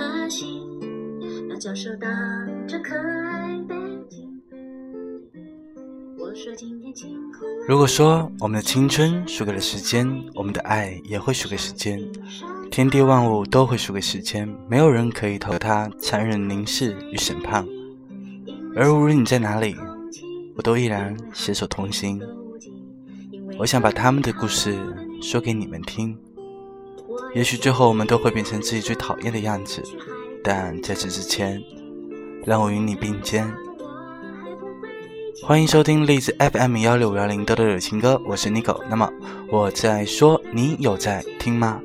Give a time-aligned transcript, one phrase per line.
[0.00, 0.62] 到银河系，
[1.46, 2.08] 那教授挡
[2.66, 3.74] 着可爱背
[4.08, 4.40] 景。
[6.18, 7.46] 我说今天晴空。
[7.68, 12.00] 如果说我们的青春输给了时间，我们的爱也会输给时间。
[12.70, 17.66] 天地万物都会输给时间，没有人可以逃它残忍凝视与审判。
[18.74, 19.76] 而无论你在哪里，
[20.56, 22.18] 我都依然携手同行。
[23.58, 24.78] 我想把他们的故事
[25.20, 26.16] 说给你们听。
[27.34, 29.82] 也许最后我们都会变成自己最讨厌的样子，
[30.42, 31.62] 但在此之前，
[32.44, 33.52] 让我与你并肩。
[35.42, 38.80] 欢迎收听荔枝 FM 幺六五幺零豆豆有情歌，我是 Nico。
[38.88, 39.10] 那么
[39.50, 41.80] 我在说，你有在听吗？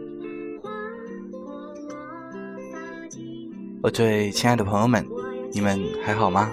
[3.81, 5.07] 我最亲爱的朋友们，
[5.51, 6.51] 你们还好吗？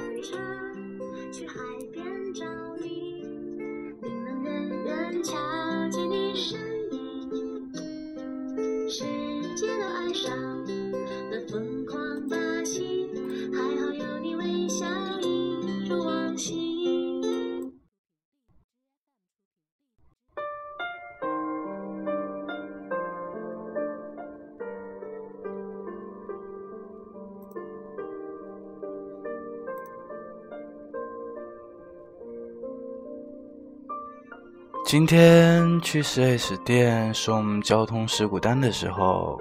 [34.93, 39.41] 今天去四 S 店送交通事故单的时候，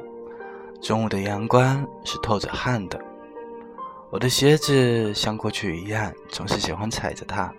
[0.82, 2.98] 中午的阳光是透着汗的。
[4.12, 7.54] 我的鞋子像过去一样，总是喜欢踩着它。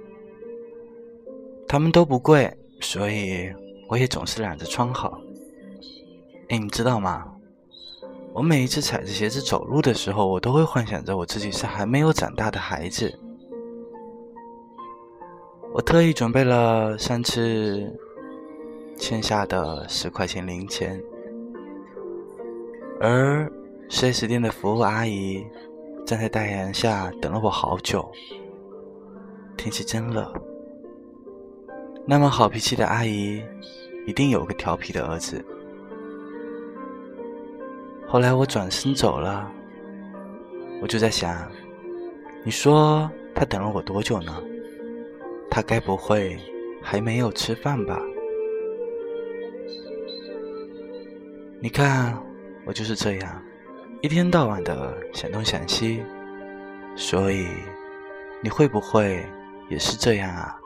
[1.69, 3.53] 它们都不贵，所以
[3.91, 5.21] 我也总是懒得穿好。
[6.49, 7.27] 哎，你知道吗？
[8.33, 13.21] 我每一次踩着鞋子走路的时候，我都会幻想着我自己是还没有长大的孩子。
[15.75, 17.91] 我特意准备了上次
[18.99, 21.03] 欠下的十块钱零钱，
[23.01, 23.51] 而
[23.89, 25.43] 四 S 店的服务阿姨
[26.05, 28.07] 站在大阳下等了我好久。
[29.57, 30.31] 天气真热，
[32.05, 33.43] 那么好脾气的阿姨
[34.07, 35.43] 一定有个调皮的儿子。
[38.07, 39.51] 后来我转身走了，
[40.83, 41.51] 我就在想，
[42.45, 44.37] 你说他等了我多久呢？
[45.55, 46.39] 他该不会
[46.81, 48.01] 还没有吃饭吧？
[51.61, 52.19] 你看，
[52.65, 53.43] 我就是这样，
[54.01, 56.03] 一天到晚的想东想西，
[56.97, 57.47] 所以
[58.41, 59.23] 你会不会
[59.69, 60.59] 也是这样啊？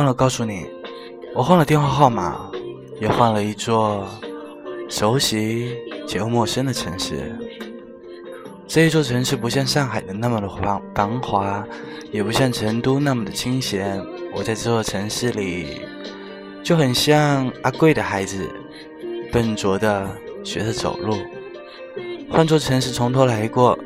[0.00, 0.66] 忘了告诉你，
[1.34, 2.50] 我换了电话号码，
[2.98, 4.08] 也换了一座
[4.88, 5.76] 熟悉
[6.08, 7.36] 且又陌生的城市。
[8.66, 11.62] 这一座城市不像上海的那么的繁繁华，
[12.10, 14.02] 也不像成都那么的清闲。
[14.34, 15.82] 我在这座城市里，
[16.62, 18.48] 就很像阿贵的孩子，
[19.30, 20.08] 笨拙的
[20.42, 21.14] 学着走路。
[22.30, 23.78] 换座城市从头来过，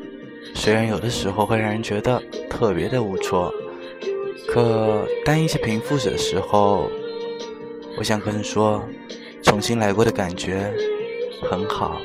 [0.54, 3.52] 虽然有的时候会让人觉得特别的无措。
[4.54, 6.88] 可当一切平复的时候，
[7.98, 8.80] 我想跟你说，
[9.42, 10.72] 重新来过的感觉
[11.42, 12.00] 很好。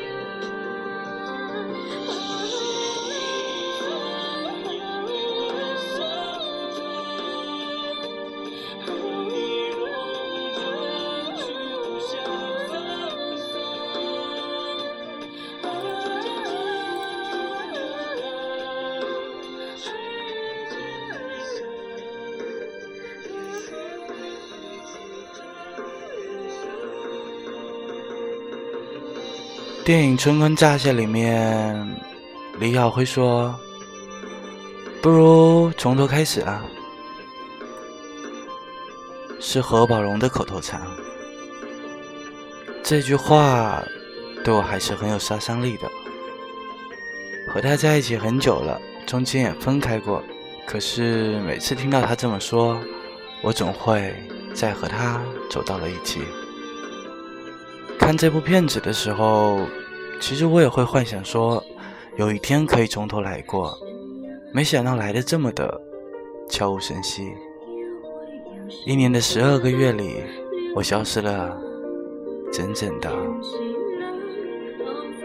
[29.89, 31.97] 电影《春光乍泄》里面，
[32.59, 33.59] 李耀辉说
[35.01, 36.63] ：“不如从头开始啊。”
[39.41, 40.79] 是何宝荣的口头禅。
[42.83, 43.83] 这句话
[44.43, 45.89] 对我还是很有杀伤力的。
[47.51, 50.23] 和他在一起很久了，中间也分开过，
[50.67, 52.79] 可是每次听到他这么说，
[53.41, 54.13] 我总会
[54.53, 55.19] 再和他
[55.49, 56.21] 走到了一起。
[58.09, 59.59] 看这部片子的时候，
[60.19, 61.63] 其实我也会幻想说，
[62.17, 63.77] 有一天可以从头来过。
[64.51, 65.79] 没想到来的这么的
[66.49, 67.31] 悄无声息。
[68.83, 70.23] 一年的十二个月里，
[70.73, 71.55] 我消失了
[72.51, 73.11] 整整的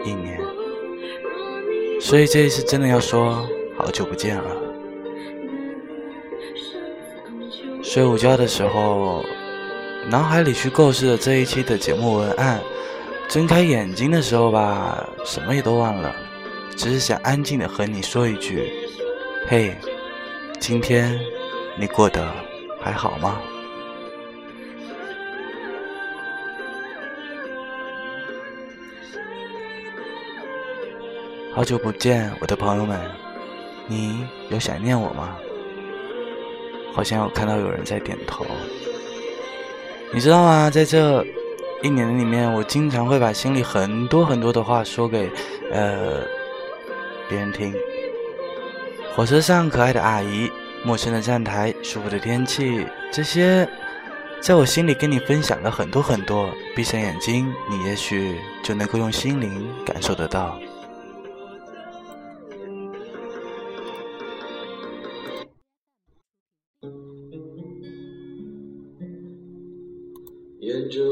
[0.03, 0.39] 一年。
[1.99, 4.55] 所以这一次真的要说好久不见了。
[7.81, 9.25] 睡午觉的时候，
[10.07, 12.61] 脑海里去构思的这一期的节目文案，
[13.27, 16.15] 睁开眼睛的时候吧，什么也都忘了，
[16.77, 18.71] 只是想安静的和你说一句
[19.49, 19.75] ：“嘿，
[20.59, 21.19] 今天
[21.79, 22.31] 你过得
[22.79, 23.41] 还好吗？”
[31.51, 32.99] 好久不见，我的朋友们，
[33.87, 35.35] 你有想念我吗？
[36.93, 38.45] 好像有看到有人在点头。
[40.13, 40.69] 你知道吗？
[40.69, 41.25] 在这
[41.83, 45.29] 一年里面，我经常会把心里很多很多的话说给
[45.71, 46.21] 呃
[47.29, 47.73] 别人听。
[49.15, 50.49] 火车上可爱的阿姨，
[50.83, 53.67] 陌生的站台，舒服的天气，这些
[54.41, 56.49] 在我心里跟你分享了很多很多。
[56.75, 60.59] 闭上眼睛，你也许就能够用心灵感受得到。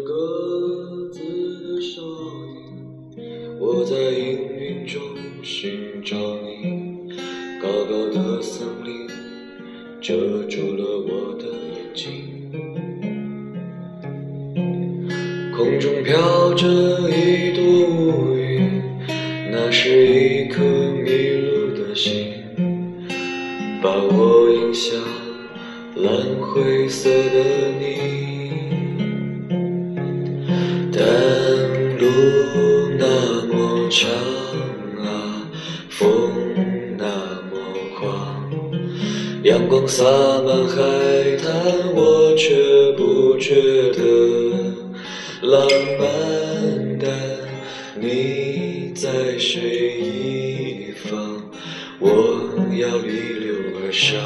[0.05, 2.03] 鸽子的声
[3.15, 3.23] 音，
[3.59, 5.01] 我在阴云中
[5.41, 7.13] 寻找你。
[7.61, 9.07] 高高的森林
[10.01, 12.51] 遮住了我的眼睛，
[15.55, 16.92] 空中飘着
[40.03, 40.09] 洒
[40.41, 40.75] 满海
[41.37, 43.55] 滩，我却不觉
[43.93, 44.01] 得
[45.41, 45.65] 浪
[45.97, 46.99] 漫。
[46.99, 47.07] 的
[47.95, 49.61] 你在水
[50.01, 51.41] 一方？
[51.99, 52.09] 我
[52.77, 54.19] 要逆流而上，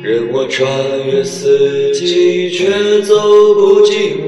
[0.00, 0.70] 任我穿
[1.08, 4.21] 越四季，却走不进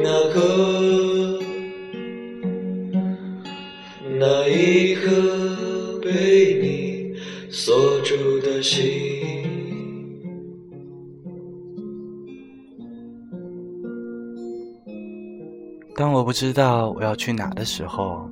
[15.97, 18.29] 当我不知道我要去哪的时候，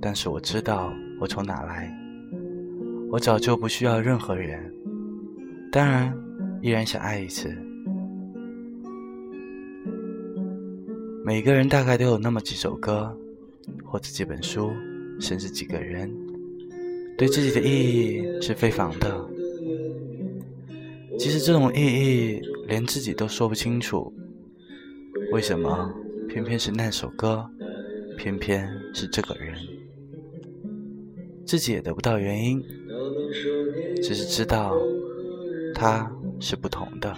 [0.00, 0.90] 但是我知道
[1.20, 1.94] 我从哪来。
[3.10, 4.72] 我早就不需要任何人，
[5.70, 6.10] 当然
[6.62, 7.54] 依然想爱一次。
[11.22, 13.14] 每个人大概都有那么几首歌，
[13.84, 14.70] 或者几本书，
[15.20, 16.10] 甚至几个人，
[17.18, 19.28] 对自己的意义是非凡的。
[21.18, 24.10] 其实这种意义连自己都说不清楚，
[25.32, 25.92] 为什么
[26.30, 27.44] 偏偏是那首歌，
[28.16, 29.52] 偏偏是这个人，
[31.44, 32.62] 自己也得不到原因，
[34.00, 34.80] 只是知道
[35.74, 37.12] 他是不同的。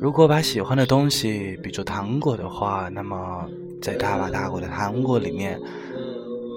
[0.00, 3.48] 如果把喜欢的东西比作糖果的话，那么
[3.80, 5.60] 在大把大果的糖果里面，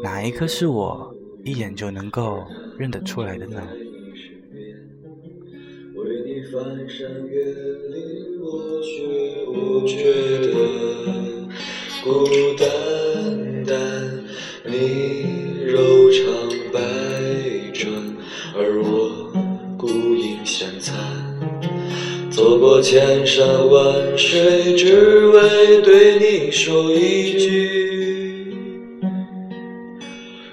[0.01, 2.43] 哪一颗是我一眼就能够
[2.79, 3.61] 认得出来的呢？
[6.51, 8.91] 翻山越岭，我却
[9.45, 10.03] 不觉
[10.51, 10.53] 得
[12.03, 12.27] 孤
[12.57, 12.65] 单
[13.63, 13.73] 单。
[14.65, 14.73] 你
[15.65, 16.19] 柔肠
[16.73, 16.77] 百
[17.71, 17.89] 转，
[18.53, 19.31] 而我
[19.77, 20.93] 孤影相残。
[22.29, 28.53] 走过千山万水，只为对你说一句，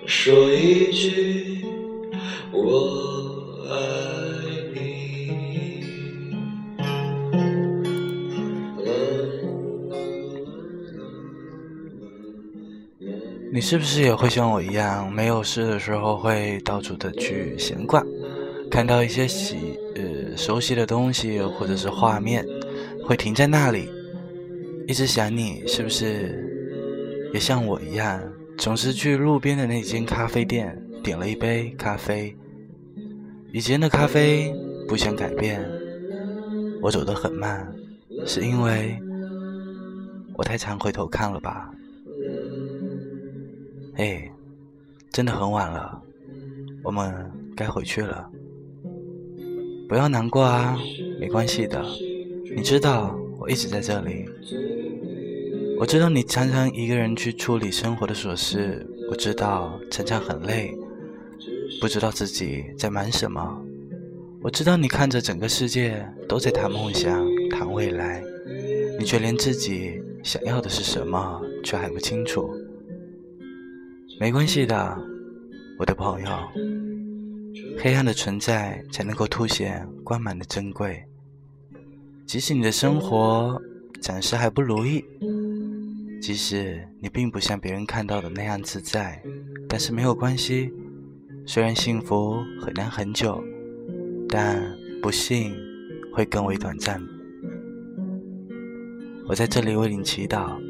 [0.06, 1.27] 说一句
[13.70, 18.02] 是不是也会像我一样，没有事的时候会到处的去闲逛，
[18.70, 22.42] 看到一些喜呃熟悉的东西或者是画面，
[23.04, 23.90] 会停在那里，
[24.86, 28.18] 一直想你，是不是也像我一样，
[28.56, 32.34] 总是去路边的那间咖啡店点了一杯咖啡，
[33.52, 34.50] 以前的咖啡
[34.88, 35.62] 不想改变，
[36.80, 37.70] 我走得很慢，
[38.24, 38.98] 是因为
[40.36, 41.70] 我太常回头看了吧。
[43.98, 44.30] 哎，
[45.10, 46.00] 真的很晚了，
[46.84, 48.30] 我们该回去了。
[49.88, 50.78] 不要难过啊，
[51.18, 51.84] 没关系的。
[52.54, 54.24] 你知道我一直在这里，
[55.80, 60.72] 我知道你常常一个人去处理生活的琐事，我知道常常很累，
[61.80, 63.60] 不知道自己在忙什么。
[64.40, 68.22] 我知道你看着整个世界都在谈梦想、谈未来，
[68.96, 72.48] 你却连自己想要的是什么却还不清楚。
[74.20, 75.00] 没关系的，
[75.78, 76.28] 我的朋友，
[77.78, 81.04] 黑暗的存在才能够凸显光芒的珍贵。
[82.26, 83.62] 即使你的生活
[84.00, 85.04] 暂时还不如意，
[86.20, 89.22] 即使你并不像别人看到的那样自在，
[89.68, 90.72] 但是没有关系。
[91.46, 93.40] 虽然幸福很难很久，
[94.28, 94.60] 但
[95.00, 95.54] 不幸
[96.12, 97.00] 会更为短暂。
[99.28, 100.60] 我在这里为你祈祷，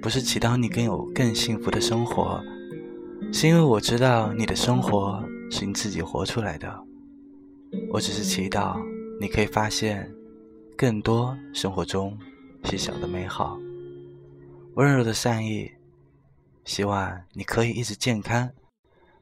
[0.00, 2.42] 不是祈祷你更有更幸福的生活，
[3.32, 6.72] 是因为我知道你的生活是你自己活出来的。
[7.90, 8.80] 我只是祈祷
[9.20, 10.10] 你可以发现
[10.76, 12.18] 更多生活中
[12.64, 13.58] 细小的美好，
[14.74, 15.70] 温柔的善意。
[16.64, 18.50] 希望你可以一直健康。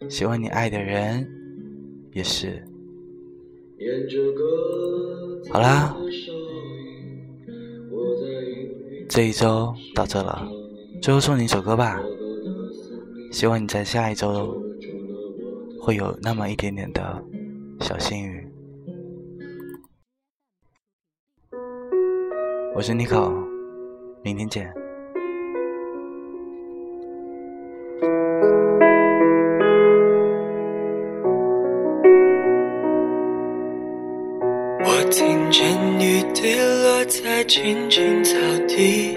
[0.08, 1.28] 希望你爱的人
[2.12, 2.66] 也是。
[5.50, 5.94] 好啦，
[9.08, 10.48] 这一周到这了，
[11.02, 12.00] 最后送你一首歌吧。
[13.30, 14.56] 希望你在下一周
[15.80, 17.22] 会有那么一点点的
[17.80, 18.52] 小幸运。
[22.74, 23.30] 我是妮可，
[24.22, 24.72] 明天见。
[34.78, 35.66] 我听见
[36.00, 38.36] 雨滴落在青青草
[38.68, 39.16] 地，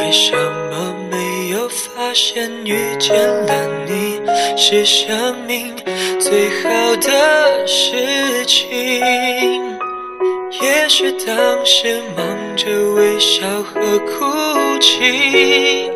[0.00, 3.14] 为什么没有发现遇见
[3.46, 4.18] 了你
[4.56, 5.76] 是生命
[6.18, 8.70] 最好的事情？
[10.62, 12.26] 也许当时忙
[12.56, 15.90] 着微笑和哭泣，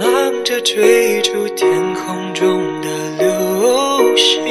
[0.00, 0.08] 忙
[0.42, 2.88] 着追逐天空中的
[3.18, 4.42] 流星。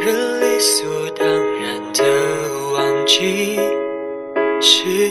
[0.00, 2.04] 人理所当然的
[2.74, 3.58] 忘记，
[4.60, 5.10] 是